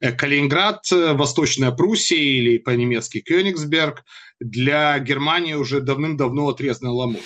[0.00, 4.04] Э, Калининград, э, Восточная Пруссия или по-немецки Кёнигсберг
[4.40, 7.22] для Германии уже давным-давно отрезана ломоть.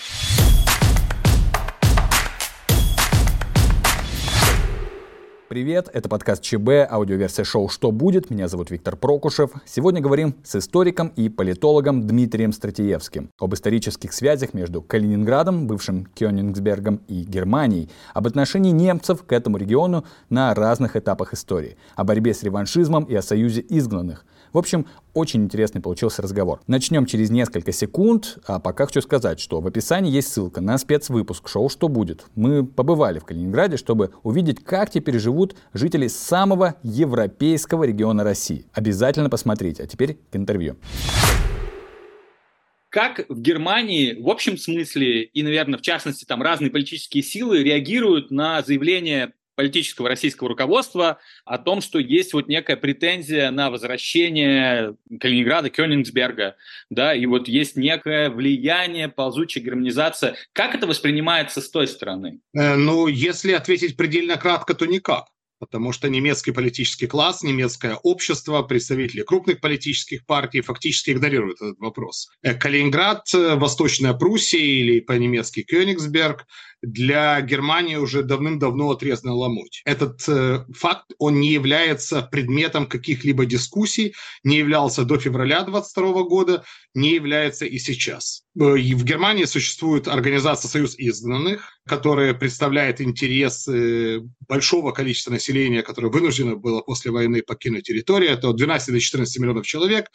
[5.51, 8.31] Привет, это подкаст ЧБ, аудиоверсия шоу «Что будет?».
[8.31, 9.51] Меня зовут Виктор Прокушев.
[9.67, 17.01] Сегодня говорим с историком и политологом Дмитрием Стратиевским об исторических связях между Калининградом, бывшим Кёнигсбергом
[17.09, 22.45] и Германией, об отношении немцев к этому региону на разных этапах истории, о борьбе с
[22.45, 26.61] реваншизмом и о союзе изгнанных– в общем, очень интересный получился разговор.
[26.67, 31.49] Начнем через несколько секунд, а пока хочу сказать, что в описании есть ссылка на спецвыпуск
[31.49, 32.25] шоу «Что будет?».
[32.35, 38.67] Мы побывали в Калининграде, чтобы увидеть, как теперь живут жители самого европейского региона России.
[38.73, 39.85] Обязательно посмотрите.
[39.85, 40.77] А теперь к интервью
[42.91, 48.33] как в Германии в общем смысле и, наверное, в частности, там разные политические силы реагируют
[48.33, 55.69] на заявление политического российского руководства о том, что есть вот некая претензия на возвращение Калининграда,
[55.69, 56.57] Кёнигсберга,
[56.89, 60.35] да, и вот есть некое влияние, ползучая гармонизация.
[60.55, 62.41] Как это воспринимается с той стороны?
[62.55, 65.27] Э, ну, если ответить предельно кратко, то никак
[65.61, 72.31] потому что немецкий политический класс, немецкое общество, представители крупных политических партий фактически игнорируют этот вопрос.
[72.43, 76.47] Э, Калининград, э, Восточная Пруссия или по-немецки Кёнигсберг
[76.83, 79.83] для Германии уже давным-давно отрезана ломоть.
[79.85, 84.15] Этот э, факт, он не является предметом каких-либо дискуссий,
[84.45, 86.65] не являлся до февраля 22 года,
[86.95, 88.45] не является и сейчас.
[88.59, 96.57] Э, в Германии существует организация «Союз изгнанных», которая представляет интересы большого количества населения, которое вынуждено
[96.57, 98.31] было после войны покинуть территорию.
[98.31, 100.07] Это от 12 до 14 миллионов человек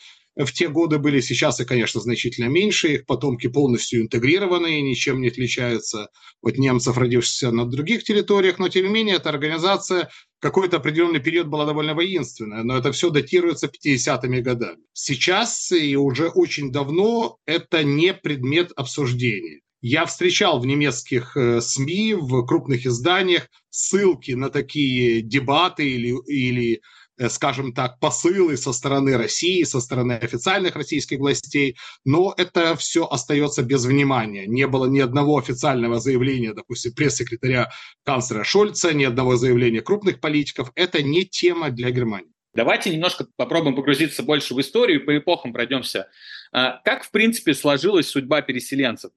[0.43, 2.93] в те годы были, сейчас и, конечно, значительно меньше.
[2.95, 6.09] Их потомки полностью интегрированы и ничем не отличаются
[6.41, 8.59] от немцев, родившихся на других территориях.
[8.59, 13.09] Но, тем не менее, эта организация какой-то определенный период была довольно воинственная, но это все
[13.09, 14.83] датируется 50-ми годами.
[14.93, 19.61] Сейчас и уже очень давно это не предмет обсуждения.
[19.81, 26.81] Я встречал в немецких э, СМИ, в крупных изданиях ссылки на такие дебаты или, или
[27.29, 33.63] скажем так, посылы со стороны России, со стороны официальных российских властей, но это все остается
[33.63, 34.45] без внимания.
[34.47, 37.69] Не было ни одного официального заявления, допустим, пресс-секретаря
[38.03, 40.71] канцлера Шольца, ни одного заявления крупных политиков.
[40.75, 42.31] Это не тема для Германии.
[42.53, 46.09] Давайте немножко попробуем погрузиться больше в историю, по эпохам пройдемся.
[46.53, 49.11] А, как, в принципе, сложилась судьба переселенцев?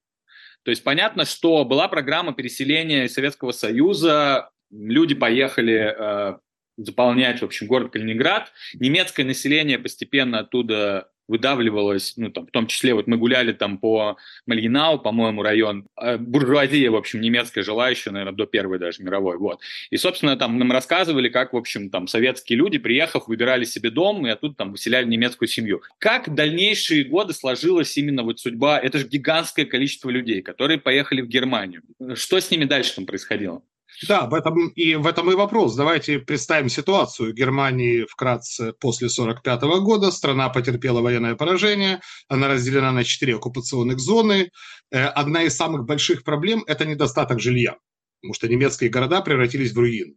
[0.64, 6.38] То есть понятно, что была программа переселения Советского Союза, люди поехали э,
[6.78, 8.52] заполнять, в общем, город Калининград.
[8.74, 14.16] Немецкое население постепенно оттуда выдавливалось, ну, там, в том числе, вот мы гуляли там по
[14.46, 19.60] Мальгинау, по-моему, район, а буржуазия, в общем, немецкая жила наверное, до Первой даже мировой, вот.
[19.90, 24.26] И, собственно, там нам рассказывали, как, в общем, там, советские люди, приехав, выбирали себе дом
[24.26, 25.82] и оттуда там выселяли немецкую семью.
[25.98, 31.28] Как дальнейшие годы сложилась именно вот судьба, это же гигантское количество людей, которые поехали в
[31.28, 31.82] Германию.
[32.14, 33.62] Что с ними дальше там происходило?
[34.06, 35.75] Да, в этом и в этом и вопрос.
[35.75, 37.34] Давайте представим ситуацию.
[37.34, 44.50] Германии вкратце после 1945 года страна потерпела военное поражение, она разделена на четыре оккупационных зоны.
[44.91, 47.76] Э, одна из самых больших проблем– это недостаток жилья,
[48.20, 50.14] потому что немецкие города превратились в руины.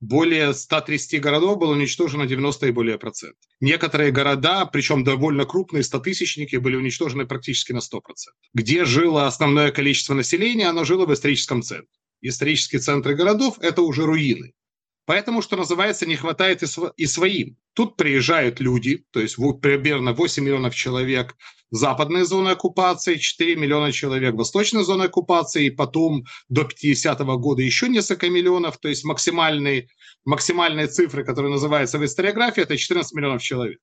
[0.00, 3.38] Более 130 городов было уничтожено 90 и более процентов.
[3.60, 8.00] Некоторые города, причем довольно крупные, 100-тысячники, были уничтожены практически на 100%.
[8.54, 14.04] Где жило основное количество населения, оно жило в историческом центре исторические центры городов– это уже
[14.04, 14.52] руины.
[15.06, 17.56] Поэтому, что называется, не хватает и своим.
[17.74, 21.34] Тут приезжают люди, то есть примерно 8 миллионов человек
[21.70, 27.88] западной зоне оккупации, 4 миллиона человек восточной зоне оккупации, и потом до 50-го года еще
[27.88, 29.88] несколько миллионов, то есть максимальные,
[30.24, 33.80] максимальные цифры, которые называются в историографии, это 14 миллионов человек.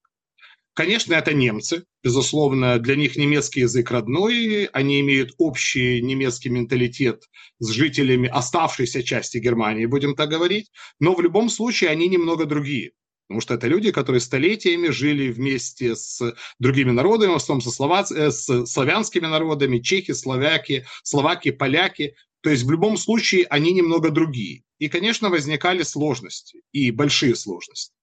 [0.77, 7.23] Конечно, это немцы, безусловно, для них немецкий язык родной, они имеют общий немецкий менталитет
[7.57, 12.91] с жителями оставшейся части Германии, будем так говорить, но в любом случае они немного другие.
[13.27, 16.21] Потому что это люди, которые столетиями жили вместе с
[16.59, 18.11] другими народами, в основном со словац...
[18.11, 22.13] Э, с славянскими народами, чехи, словаки, словаки, поляки.
[22.41, 24.61] То есть в любом случае они немного другие.
[24.77, 27.96] И, конечно, возникали сложности, и большие сложности.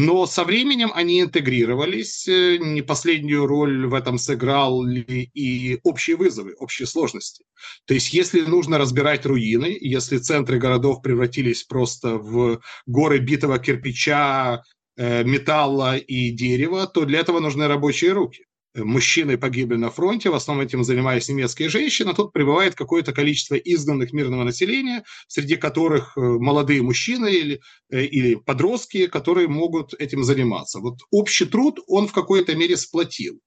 [0.00, 6.54] Но со временем они интегрировались, э, не последнюю роль в этом сыграл и общие вызовы,
[6.54, 7.42] общие сложности.
[7.84, 14.62] То есть если нужно разбирать руины, если центры городов превратились просто в горы битого кирпича,
[14.96, 18.44] э, металла и дерева, то для этого нужны рабочие руки.
[18.74, 23.54] Мужчины погибли на фронте, в основном этим занимались немецкие женщины, а тут прибывает какое-то количество
[23.54, 27.60] изгнанных мирного населения, среди которых э, молодые мужчины или,
[27.90, 30.80] э, или подростки, которые могут этим заниматься.
[30.80, 33.40] Вот общий труд он в какой-то мере сплотил.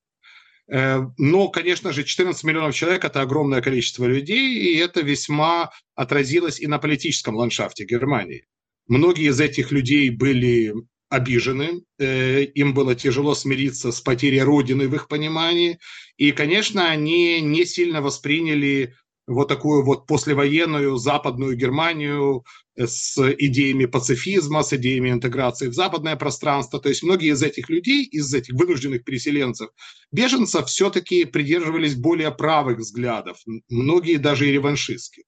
[0.72, 6.60] Э, но, конечно же, 14 миллионов человек– это огромное количество людей, и это весьма отразилось
[6.60, 8.46] и на политическом ландшафте Германии.
[8.88, 10.74] Многие из этих людей были
[11.12, 15.78] обижены, э, им было тяжело смириться с потерей Родины в их понимании,
[16.18, 18.96] и, конечно, они не сильно восприняли
[19.28, 22.46] вот такую вот послевоенную западную Германию
[22.78, 26.80] э, с идеями пацифизма, с идеями интеграции в западное пространство.
[26.80, 29.70] То есть многие из этих людей, из этих вынужденных переселенцев,
[30.14, 33.38] беженцев, все-таки придерживались более правых взглядов,
[33.70, 35.26] многие даже и реваншистских.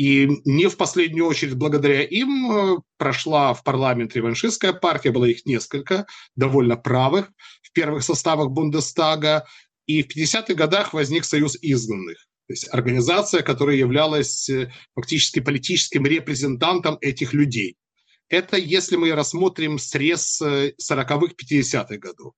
[0.00, 5.44] И не в последнюю очередь благодаря им э, прошла в парламент реваншистская партия, было их
[5.44, 7.30] несколько, довольно правых,
[7.60, 9.46] в первых составах Бундестага.
[9.84, 12.16] И в 50-х годах возник Союз изгнанных.
[12.46, 17.76] То есть организация, которая являлась э, фактически политическим репрезентантом этих людей.
[18.30, 22.32] Это если мы рассмотрим срез 40-х, э, 50-х годов.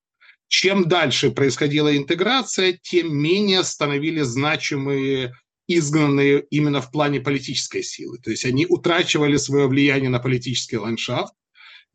[0.48, 5.32] Чем дальше происходила интеграция, тем менее становились значимые
[5.78, 8.18] изгнанные именно в плане политической силы.
[8.18, 11.34] То есть они утрачивали свое влияние на политический ландшафт,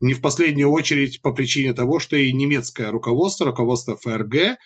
[0.00, 4.58] не в последнюю очередь по причине того, что и немецкое руководство, руководство ФРГ,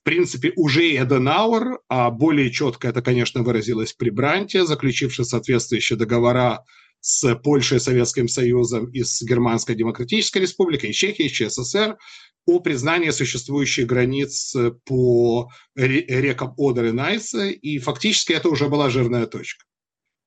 [0.00, 5.98] в принципе, уже и Эденауэр, а более четко это, конечно, выразилось при Бранте, заключивший соответствующие
[5.98, 6.64] договора
[7.00, 11.96] с Польшей, Советским Союзом и с Германской Демократической Республикой, и Чехией, и СССР,
[12.48, 18.88] о признании существующих границ э, по рекам Одер и Найса, и фактически это уже была
[18.88, 19.66] жирная точка.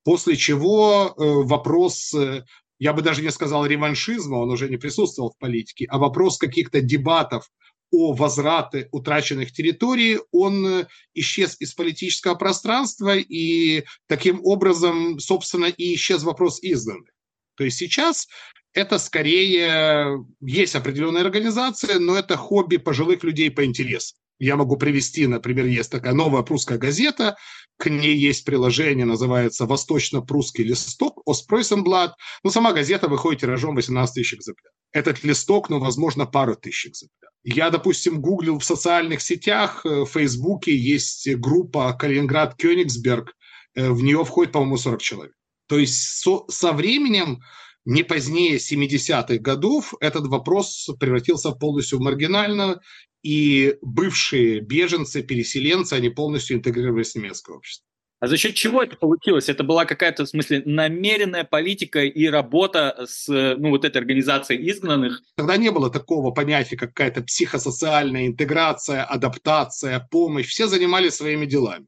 [0.04, 2.44] После чего э, вопрос, э,
[2.78, 6.80] я бы даже не сказал реваншизма, он уже не присутствовал в политике, а вопрос каких-то
[6.80, 7.50] дебатов
[7.90, 16.22] о возврате утраченных территорий, он исчез из политического пространства, и таким образом, собственно, и исчез
[16.22, 17.10] вопрос изданных.
[17.56, 18.28] То есть сейчас
[18.72, 24.16] это скорее есть определенная организация, но это хобби пожилых людей по интересам.
[24.38, 27.36] Я могу привести, например, есть такая новая прусская газета,
[27.78, 34.34] к ней есть приложение, называется «Восточно-прусский листок», «Оспройсенблад», но сама газета выходит тиражом 18 тысяч
[34.34, 34.74] экземпляров.
[34.92, 37.32] Этот листок, ну, возможно, пару тысяч экземпляров.
[37.44, 43.34] Я, допустим, гуглил в социальных сетях, э, в Фейсбуке есть группа «Калининград-Кёнигсберг»,
[43.74, 45.34] э, в нее входит, по-моему, 40 человек.
[45.72, 47.40] То есть со, со временем
[47.86, 52.82] не позднее 70-х годов этот вопрос превратился полностью в маргинально,
[53.22, 57.86] и бывшие беженцы, переселенцы, они полностью интегрировались в немецкое общество.
[58.20, 59.48] А за счет чего это получилось?
[59.48, 65.22] Это была какая-то, в смысле, намеренная политика и работа с ну, вот этой организацией изгнанных?
[65.36, 70.48] Тогда не было такого понятия, как какая-то психосоциальная интеграция, адаптация, помощь.
[70.48, 71.86] Все занимались своими делами.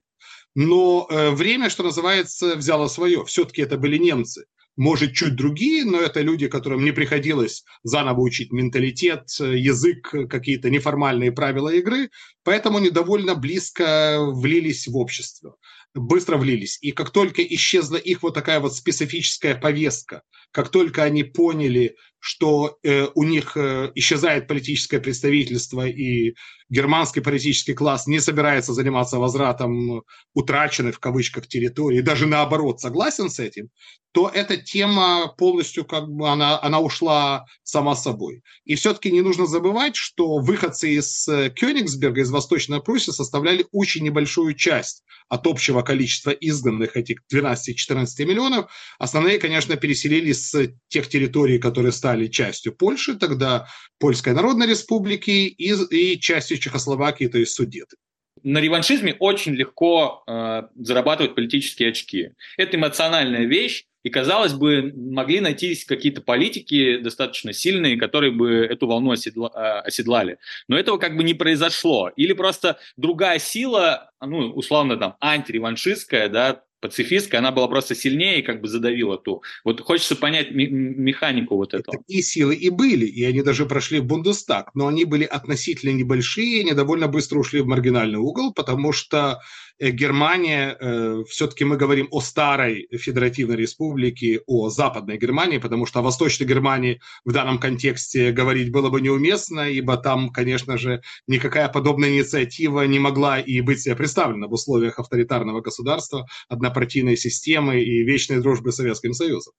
[0.54, 3.24] Но э, время, что называется, взяло свое.
[3.24, 4.44] Все-таки это были немцы
[4.76, 11.32] может, чуть другие, но это люди, которым не приходилось заново учить менталитет, язык, какие-то неформальные
[11.32, 12.10] правила игры,
[12.42, 15.56] поэтому они довольно близко влились в общество,
[15.94, 16.78] быстро влились.
[16.80, 22.78] И как только исчезла их вот такая вот специфическая повестка, как только они поняли, что
[22.82, 26.34] э, у них э, исчезает политическое представительство и
[26.70, 33.38] германский политический класс не собирается заниматься возвратом утраченных в кавычках территорий, даже наоборот согласен с
[33.40, 33.68] этим,
[34.12, 38.42] то эта тема полностью как бы она, она ушла сама собой.
[38.64, 44.04] И все-таки не нужно забывать, что выходцы из э, Кёнигсберга, из Восточной Пруссии составляли очень
[44.04, 48.70] небольшую часть от общего количества изгнанных этих 12-14 миллионов.
[49.00, 53.66] Основные, конечно, переселились с тех территорий, которые стали стали частью Польши, тогда
[53.98, 57.96] Польской Народной Республики и, и частью Чехословакии, то есть Судеты.
[58.42, 62.30] На реваншизме очень легко э, зарабатывать политические очки.
[62.56, 68.86] Это эмоциональная вещь, и, казалось бы, могли найтись какие-то политики достаточно сильные, которые бы эту
[68.86, 70.36] волну оседла, э, оседлали.
[70.68, 72.10] Но этого как бы не произошло.
[72.14, 78.42] Или просто другая сила, ну, условно, там, антиреваншистская, да, пацифистская, она была просто сильнее и
[78.42, 79.42] как бы задавила ту.
[79.64, 81.96] Вот хочется понять механику вот этого.
[81.96, 86.60] Такие силы и были, и они даже прошли в Бундестаг, но они были относительно небольшие,
[86.60, 89.40] они довольно быстро ушли в маргинальный угол, потому что
[89.80, 96.02] Германия, э, все-таки мы говорим о старой федеративной республике, о западной Германии, потому что о
[96.02, 102.10] восточной Германии в данном контексте говорить было бы неуместно, ибо там, конечно же, никакая подобная
[102.10, 108.40] инициатива не могла и быть себе представлена в условиях авторитарного государства, однопартийной системы и вечной
[108.40, 109.54] дружбы с Советским Союзом.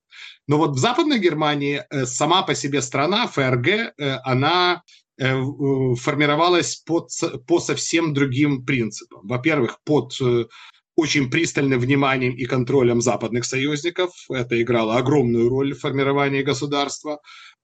[0.47, 4.81] Но вот в Западной Германии э, сама по себе страна, ФРГ, она
[5.17, 7.09] формировалась под,
[7.47, 9.21] по совсем другим принципам.
[9.23, 10.13] Во-первых, под
[10.95, 14.11] очень пристальным вниманием и контролем западных союзников.
[14.29, 17.19] Это играло огромную роль в формировании государства.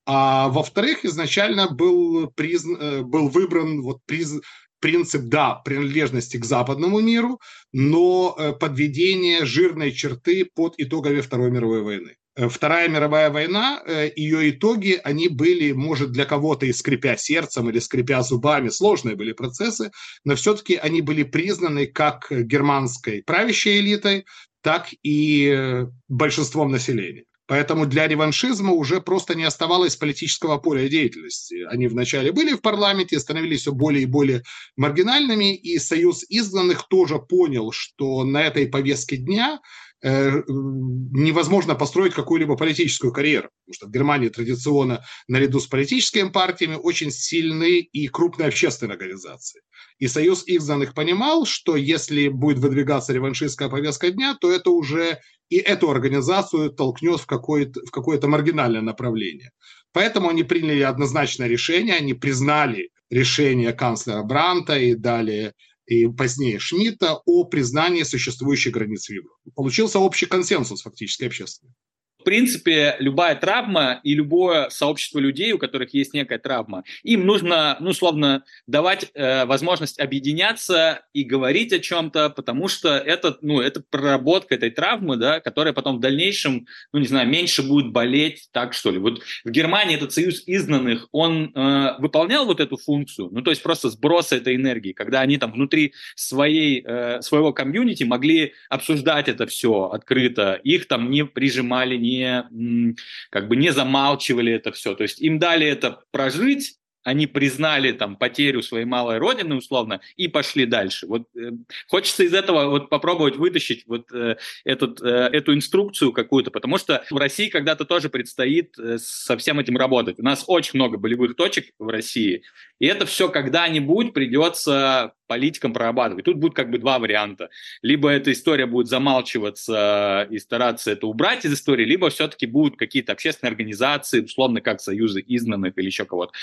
[0.06, 3.04] А во-вторых, изначально был, призн...
[3.04, 4.42] был выбран вот приз
[4.82, 7.40] принцип, да, принадлежности к западному миру,
[7.72, 12.18] но э, подведение жирной черты под итогами Второй мировой войны.
[12.36, 17.70] Э, Вторая мировая война, э, ее итоги, они были, может, для кого-то и скрипя сердцем
[17.70, 19.92] или скрипя зубами, сложные были процессы,
[20.24, 24.26] но все-таки они были признаны как германской правящей элитой,
[24.62, 27.26] так и большинством населения.
[27.52, 31.66] Поэтому для реваншизма уже просто не оставалось политического поля деятельности.
[31.70, 34.44] Они вначале были в парламенте, становились все более и более
[34.78, 39.60] маргинальными, и Союз изгнанных тоже понял, что на этой повестке дня э,
[40.04, 47.12] невозможно построить какую-либо политическую карьеру, потому что в Германии традиционно наряду с политическими партиями очень
[47.12, 49.62] сильны и крупные общественные организации.
[50.00, 55.58] И Союз изгнанных понимал, что если будет выдвигаться реваншистская повестка дня, то это уже и
[55.58, 59.52] эту организацию толкнет в какое-то, в какое-то маргинальное направление.
[59.92, 65.54] Поэтому они приняли однозначное решение, они признали решение канцлера Бранта и далее
[65.92, 69.52] и позднее Шмидта о признании существующей границы Европы.
[69.54, 71.74] Получился общий консенсус фактически общественный.
[72.22, 77.78] В принципе, любая травма и любое сообщество людей, у которых есть некая травма, им нужно,
[77.80, 83.82] ну, условно, давать э, возможность объединяться и говорить о чем-то, потому что это, ну, это
[83.90, 88.76] проработка этой травмы, да, которая потом в дальнейшем, ну, не знаю, меньше будет болеть, так
[88.76, 89.00] что ли.
[89.00, 93.64] Вот в Германии этот союз изгнанных, он э, выполнял вот эту функцию, ну, то есть
[93.64, 99.48] просто сброса этой энергии, когда они там внутри своей, э, своего комьюнити могли обсуждать это
[99.48, 102.96] все открыто, их там не прижимали, не не,
[103.30, 104.96] как бы не замалчивали это все.
[104.96, 110.28] То есть им дали это прожить, они признали там потерю своей малой родины условно и
[110.28, 111.08] пошли дальше.
[111.08, 111.52] Вот э,
[111.88, 117.04] хочется из этого вот попробовать вытащить вот э, этот, э, эту инструкцию какую-то, потому что
[117.10, 120.20] в России когда-то тоже предстоит э, со всем этим работать.
[120.20, 122.44] У нас очень много болевых точек в России,
[122.80, 126.26] и это все когда-нибудь придется политикам прорабатывать.
[126.26, 127.50] Тут будет как бы два варианта.
[127.82, 133.14] Либо эта история будет замалчиваться и стараться это убрать из истории, либо все-таки будут какие-то
[133.14, 136.34] общественные организации, условно как союзы изгнанных или еще кого-то,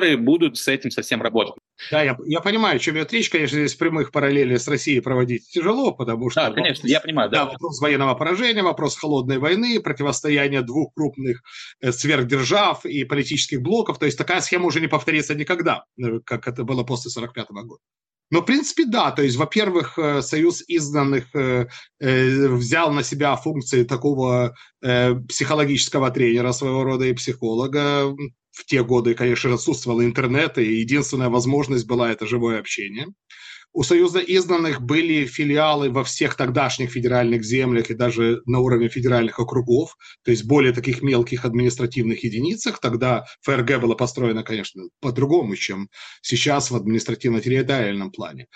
[0.00, 1.54] которые будут с этим совсем работать.
[1.90, 3.28] Да, я, я понимаю, о чем идет речь.
[3.28, 6.40] Конечно, здесь прямых параллелей с Россией проводить тяжело, потому что...
[6.40, 7.30] Да, конечно, вопрос, я понимаю.
[7.30, 7.44] Да.
[7.44, 11.42] да, вопрос военного поражения, вопрос холодной войны, противостояние двух крупных
[11.82, 13.98] э, сверхдержав и политических блоков.
[13.98, 17.82] То есть такая схема уже не повторится никогда, э, как это было после 1945 года.
[18.30, 19.10] Но, в принципе, да.
[19.10, 21.66] То есть, во-первых, э, Союз изгнанных э,
[22.00, 28.14] э, взял на себя функции такого э, психологического тренера своего рода и психолога.
[28.52, 33.06] В те годы, конечно, отсутствовал интернет, и единственная возможность была это живое общение.
[33.72, 39.38] У Союза изгнанных были филиалы во всех тогдашних федеральных землях и даже на уровне федеральных
[39.38, 42.80] округов, то есть более таких мелких административных единицах.
[42.80, 45.88] Тогда ФРГ было построено, конечно, по-другому, чем
[46.20, 48.46] сейчас в административно-территориальном плане.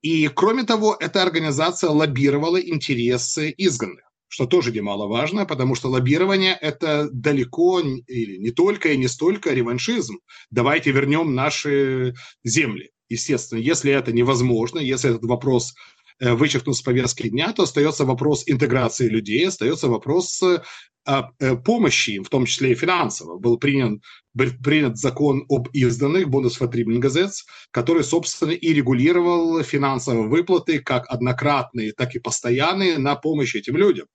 [0.00, 7.10] И, кроме того, эта организация лоббировала интересы изгнанных что тоже немаловажно, потому что лоббирование– это
[7.12, 10.20] далеко или не только и не столько реваншизм.
[10.50, 12.91] Давайте вернем наши земли.
[13.08, 15.74] Естественно, если это невозможно, если этот вопрос
[16.18, 20.62] э, вычеркнут с повестки дня, то остается вопрос интеграции людей, остается вопрос э,
[21.06, 23.38] э, помощи им, в том числе и финансово.
[23.38, 24.00] Был принят,
[24.34, 32.18] принят закон об изданных Bundesvertriebenggesetz, который, собственно, и регулировал финансовые выплаты, как однократные, так и
[32.18, 34.06] постоянные, на помощь этим людям.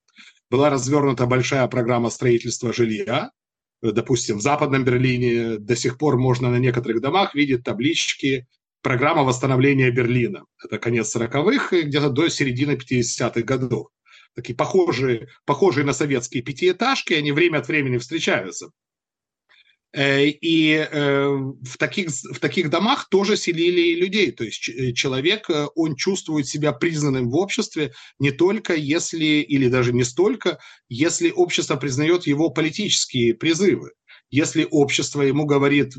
[0.50, 3.32] Была развернута большая программа строительства жилья,
[3.82, 8.48] допустим, в Западном Берлине до сих пор можно на некоторых домах видеть таблички
[8.82, 10.46] программа восстановления Берлина.
[10.64, 13.88] Это конец 40-х и где-то до середины 50-х годов.
[14.36, 18.70] Такие похожие, похожие на советские пятиэтажки, они время от времени встречаются.
[19.94, 24.32] Э, и э, в таких, в таких домах тоже селили людей.
[24.32, 29.94] То есть э, человек, он чувствует себя признанным в обществе не только если, или даже
[29.94, 33.92] не столько, если общество признает его политические призывы.
[34.30, 35.94] Если общество ему говорит,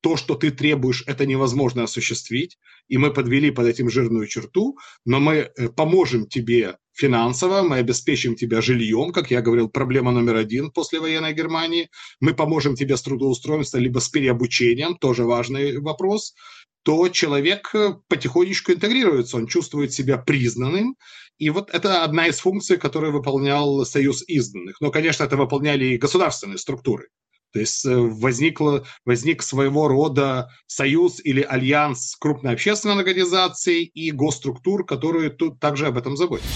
[0.00, 5.20] то, что ты требуешь, это невозможно осуществить, и мы подвели под этим жирную черту, но
[5.20, 10.70] мы э, поможем тебе финансово, мы обеспечим тебя жильем, как я говорил, проблема номер один
[10.70, 11.88] после военной Германии,
[12.20, 16.34] мы поможем тебе с трудоустройством, либо с переобучением, тоже важный вопрос,
[16.82, 20.96] то человек э, потихонечку интегрируется, он чувствует себя признанным,
[21.38, 24.80] и вот это одна из функций, которую выполнял Союз изданных.
[24.80, 27.08] Но, конечно, это выполняли и государственные структуры.
[27.52, 34.84] То есть э, возникло, возник своего рода союз или альянс крупной общественной организации и госструктур,
[34.84, 36.48] которые тут также об этом заботятся.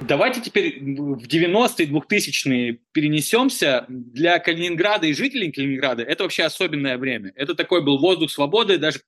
[0.00, 3.86] Давайте теперь в 90-е, 2000-е перенесемся.
[3.88, 7.32] Для Калининграда и жителей Калининграда это вообще особенное время.
[7.34, 9.00] Это такой был воздух свободы даже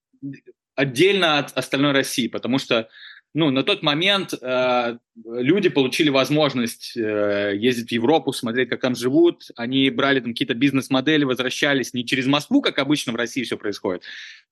[0.75, 2.89] отдельно от остальной России, потому что
[3.35, 8.97] ну, на тот момент э, люди получили возможность э, ездить в Европу, смотреть, как там
[8.97, 9.51] живут.
[9.57, 14.03] Они брали там какие-то бизнес-модели, возвращались не через Москву, как обычно в России все происходит.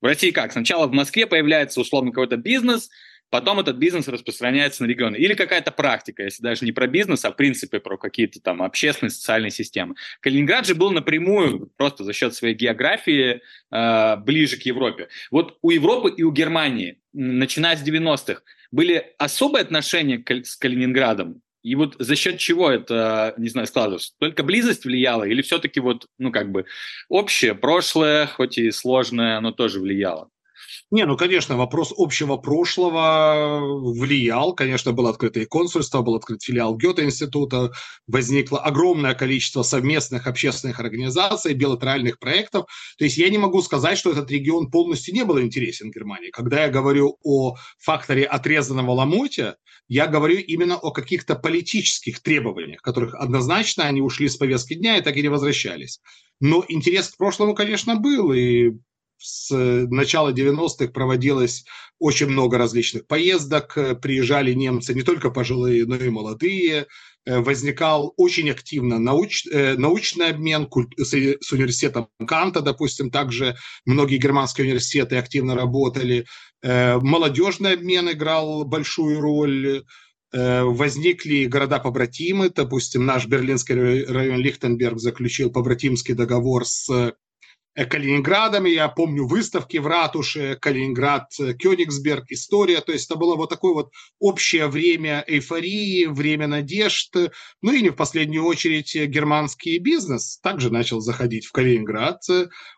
[0.01, 0.53] В России как?
[0.53, 2.91] Сначала в Москве появляется условно какой-то бизнес,
[3.31, 5.17] потом этот бизнес распространяется на регионы.
[5.17, 9.11] Или какая-то практика, если даже не про бизнес, а в принципе про какие-то там общественные,
[9.11, 9.95] социальные системы.
[10.21, 13.41] Калининград же был напрямую, просто за счет своей географии,
[13.71, 15.09] э, ближе к Европе.
[15.31, 21.43] Вот у Европы и у Германии, начиная с 90-х, были особые отношения с Калининградом?
[21.63, 24.15] И вот за счет чего это, не знаю, складывалось?
[24.21, 26.65] Только близость влияла или все-таки вот, ну, как бы
[27.09, 30.31] общее прошлое, хоть и сложное, оно тоже влияло?
[30.93, 33.59] Не, ну, конечно, вопрос общего прошлого
[33.93, 34.55] влиял.
[34.55, 37.73] Конечно, было открыто и консульство, был открыт филиал Гёте-института,
[38.07, 42.67] возникло огромное количество совместных общественных организаций, билатеральных проектов.
[42.99, 46.31] То есть я не могу сказать, что этот регион полностью не был интересен Германии.
[46.31, 49.57] Когда я говорю о факторе отрезанного ломотя,
[49.89, 55.01] я говорю именно о каких-то политических требованиях, которых однозначно они ушли с повестки дня и
[55.03, 56.01] так и не возвращались.
[56.41, 58.73] Но интерес к прошлому, конечно, был, и
[59.19, 59.55] с
[59.89, 61.65] начала 90-х проводилось
[61.99, 66.87] очень много различных поездок, приезжали немцы не только пожилые, но и молодые,
[67.25, 70.69] э, возникал очень активно науч, э, научный обмен
[70.99, 73.57] с, с университетом Канта, допустим, также
[73.87, 76.27] многие германские университеты активно работали,
[76.63, 79.85] э, молодежный обмен играл большую роль,
[80.33, 87.15] возникли города-побратимы, допустим, наш берлинский район Лихтенберг заключил побратимский договор с
[87.77, 88.65] Э, Калининградом.
[88.65, 92.81] Я помню выставки в ратуше, Калининград, э, Кёнигсберг, история.
[92.81, 97.15] То есть это было вот такое вот общее время эйфории, время надежд.
[97.61, 102.23] Ну и не в последнюю очередь германский бизнес также начал заходить в Калининград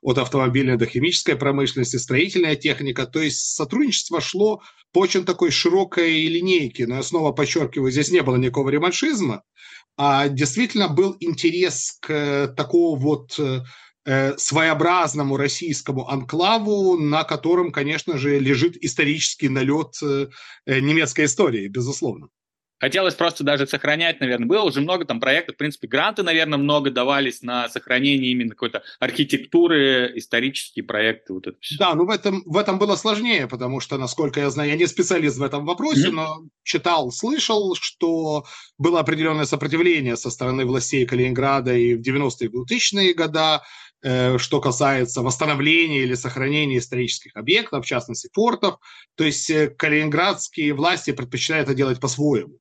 [0.02, 3.06] от автомобильной до химической промышленности, строительная техника.
[3.06, 4.62] То есть сотрудничество шло
[4.92, 6.88] по очень такой широкой линейке.
[6.88, 9.44] Но я снова подчеркиваю, здесь не было никакого ремоншизма,
[9.96, 13.61] а действительно был интерес к такому вот Э,
[14.37, 20.29] своеобразному российскому анклаву, на котором, конечно же, лежит исторический налет э,
[20.66, 22.29] э, немецкой истории, безусловно.
[22.81, 24.47] Хотелось просто даже сохранять, наверное.
[24.47, 28.85] Было уже много там проектов, в принципе, гранты, наверное, много давались на сохранение именно какой-то
[29.01, 31.77] архитектуры, исторические проекты, вот это все.
[31.77, 34.87] Да, ну в этом, в этом было сложнее, потому что, насколько я знаю, я не
[34.87, 36.12] специалист в этом вопросе, mm-hmm.
[36.12, 38.44] но читал, слышал, что
[38.79, 43.62] было определенное сопротивление со стороны властей Калининграда и в 90-е 2000-е годы, Э,
[44.02, 48.76] что касается восстановления или сохранения исторических объектов, в частности портов.
[49.16, 52.58] То есть э, калининградские власти предпочитают это делать по-своему.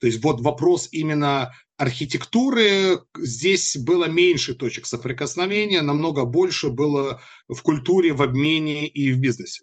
[0.00, 7.62] То есть вот вопрос именно архитектуры, здесь было меньше точек соприкосновения, намного больше было в
[7.62, 9.62] культуре, в обмене и в бизнесе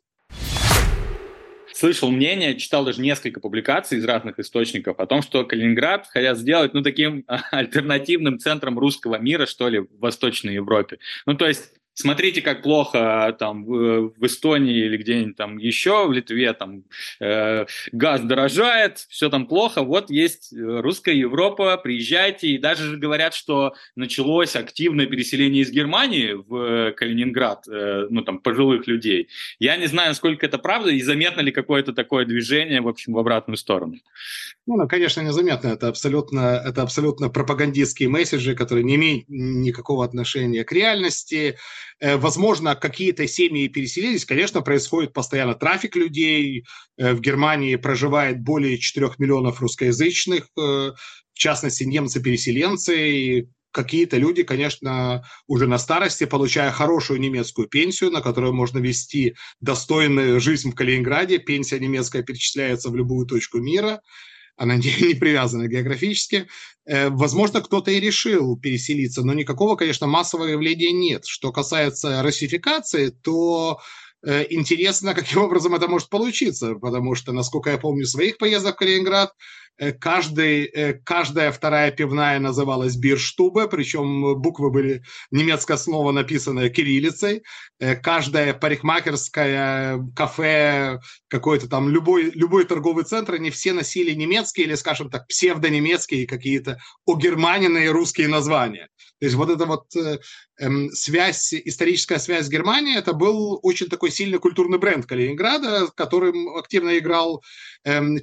[1.76, 6.74] слышал мнение, читал даже несколько публикаций из разных источников о том, что Калининград хотят сделать,
[6.74, 11.00] ну, таким альтернативным центром русского мира, что ли, в Восточной Европе.
[11.26, 16.08] Ну, то есть смотрите, как плохо а, там в, в Эстонии или где-нибудь там еще,
[16.08, 16.84] в Литве там
[17.20, 22.98] э, газ дорожает, все там плохо, вот есть э, русская Европа, приезжайте, и даже же
[22.98, 29.30] говорят, что началось активное переселение из Германии в Калининград, э, ну там пожилых людей.
[29.60, 33.20] Я не знаю, насколько это правда, и заметно ли какое-то такое движение, в общем, в
[33.20, 33.96] обратную сторону.
[34.68, 35.70] Ну, ну конечно, незаметно.
[35.70, 41.58] Это абсолютно, это абсолютно пропагандистские месседжи, которые не имеют никакого отношения к реальности.
[42.06, 44.26] Э, возможно, какие-то семьи переселились.
[44.26, 46.64] Конечно, происходит постоянно трафик людей.
[46.98, 50.94] Э, в Германии проживает более 4 миллионов русскоязычных, э, в
[51.34, 53.50] частности, немцы-переселенцы.
[53.72, 60.40] Какие-то люди, конечно, уже на старости, получая хорошую немецкую пенсию, на которую можно вести достойную
[60.40, 64.00] жизнь в Калининграде, пенсия немецкая перечисляется в любую точку мира–
[64.58, 66.48] она не, не привязана географически.
[66.86, 71.26] Э, возможно, кто-то и решил переселиться, но никакого, конечно, массового явления нет.
[71.26, 73.80] Что касается расификации, то
[74.26, 78.80] э, интересно, каким образом это может получиться, потому что, насколько я помню своих поездок в
[78.80, 79.32] Калининград,
[79.78, 87.44] каждый, э, каждая вторая пивная называлась Бирштубе, причем буквы были немецкое слово, написанное кириллицей.
[87.80, 94.76] Э, каждая парикмахерская, кафе, какой-то там любой, любой торговый центр, они все носили немецкие или,
[94.76, 98.90] скажем так, псевдонемецкие какие-то огерманенные русские названия.
[99.20, 100.20] То есть вот эта вот э,
[100.60, 106.56] эм, связь, историческая связь с Германией, это был очень такой сильный культурный бренд Калининграда, которым
[106.58, 107.42] активно играл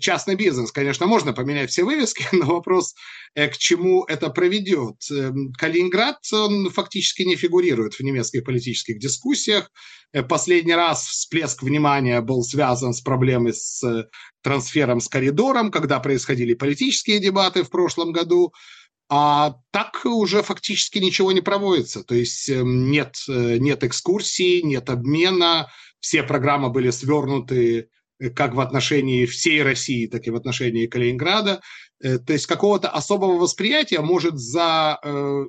[0.01, 0.73] частный бизнес.
[0.73, 2.95] Конечно, можно поменять все вывески, но вопрос,
[3.35, 4.97] э, к чему это приведет.
[5.11, 9.71] Эм, Калининград, он фактически не фигурирует в немецких политических дискуссиях.
[10.13, 14.07] Э, последний раз всплеск внимания был связан с проблемой с э,
[14.43, 18.53] трансфером с коридором, когда происходили политические дебаты в прошлом году.
[19.09, 22.03] А так уже фактически ничего не проводится.
[22.03, 25.71] То есть эм, нет, нет экскурсий, нет обмена.
[26.01, 27.91] Все программы были свернуты
[28.31, 31.61] как в отношении всей России, так и в отношении Калининграда.
[32.01, 34.99] То есть какого-то особого восприятия, может, за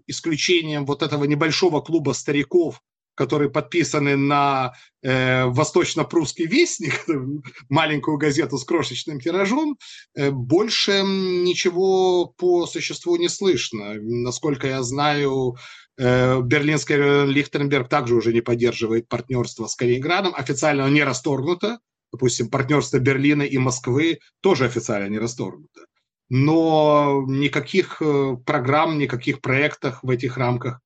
[0.06, 2.80] исключением вот этого небольшого клуба стариков,
[3.16, 7.06] которые подписаны на э, восточно-прусский вестник,
[7.70, 9.78] маленькую газету с крошечным тиражом,
[10.16, 13.94] э, больше ничего по существу не слышно.
[14.02, 15.58] Насколько я знаю,
[15.98, 20.34] э, берлинский Лихтенберг также уже не поддерживает партнерство с Калининградом.
[20.36, 21.80] Официально не расторгнуто.
[22.14, 25.82] Допустим, партнерство Берлина и Москвы тоже официально не расторгнуто.
[26.30, 30.80] Но никаких э, программ, никаких проектов в этих рамках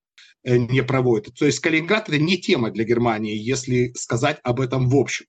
[0.48, 1.34] Э, не проводит.
[1.34, 5.26] То есть Калининград это не тема для Германии, если сказать об этом в общем.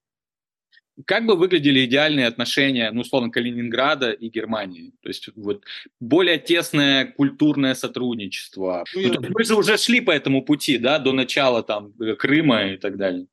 [1.07, 4.93] Как бы выглядели идеальные отношения, ну, условно, Калининграда и Германии?
[5.03, 5.65] То есть вот
[6.01, 8.85] более тесное культурное сотрудничество.
[8.95, 9.21] Ну, я...
[9.21, 13.27] Мы же уже шли по этому пути, да, до начала там Крыма и так далее.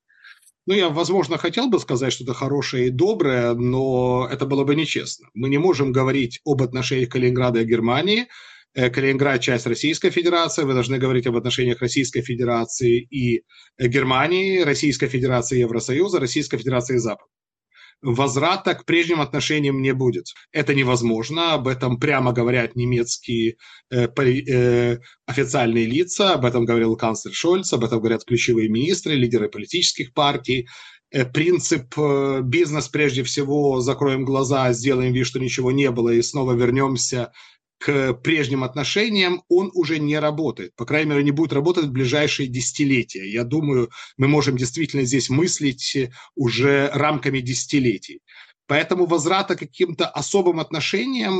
[0.67, 5.27] Ну, я, возможно, хотел бы сказать что-то хорошее и доброе, но это было бы нечестно.
[5.33, 8.27] Мы не можем говорить об отношениях Калининграда и Германии,
[8.75, 13.43] Э, Калининград– часть Российской Федерации, вы должны говорить об отношениях Российской Федерации и
[13.79, 17.29] Германии, Российской Федерации и Евросоюза, Российской Федерации и Запада.
[18.01, 20.25] Возврата к прежним отношениям не будет.
[20.51, 23.55] Это невозможно, об этом прямо говорят немецкие
[23.91, 29.49] э, э, официальные лица, об этом говорил канцлер Шольц, об этом говорят ключевые министры, лидеры
[29.49, 30.67] политических партий.
[31.11, 36.21] Э, принцип э, бизнес прежде всего, закроем глаза, сделаем вид, что ничего не было и
[36.21, 37.31] снова вернемся
[37.77, 40.75] к прежним отношениям, он уже не работает.
[40.75, 43.29] По крайней мере, не будет работать в ближайшие десятилетия.
[43.29, 48.21] Я думаю, мы можем действительно здесь мыслить уже рамками десятилетий.
[48.67, 51.35] Поэтому возврата каким-то особым отношениям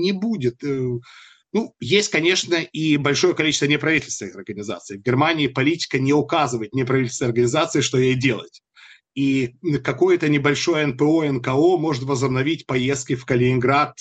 [0.00, 0.62] не будет.
[0.64, 0.98] Э,
[1.52, 4.98] ну, есть, конечно, и большое количество неправительственных организаций.
[4.98, 8.61] В Германии политика не указывает неправительственной организации, что ей делать
[9.14, 13.98] и какое-то небольшое НПО, НКО может возобновить поездки в Калининград,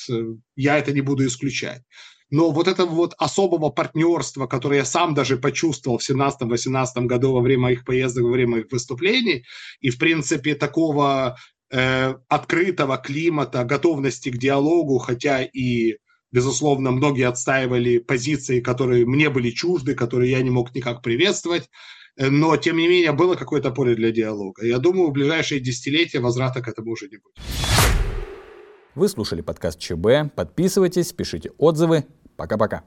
[0.55, 1.81] я это не буду исключать.
[2.29, 7.41] Но вот этого вот особого партнерства, которое я сам даже почувствовал в 17-18 году во
[7.41, 9.43] время моих поездок, во время моих выступлений,
[9.81, 11.35] и в принципе такого
[11.69, 15.97] э, открытого климата, готовности к диалогу, хотя и
[16.31, 21.69] безусловно, многие отстаивали позиции, которые мне были чужды, которые я не мог никак приветствовать.
[22.17, 24.65] Э, но, тем не менее, было какое-то поле для диалога.
[24.65, 27.35] Я думаю, в ближайшие десятилетия возврата к этому уже не будет.
[28.95, 30.33] Вы слушали подкаст ЧБ.
[30.35, 32.05] Подписывайтесь, пишите отзывы.
[32.35, 32.83] Пока-пока.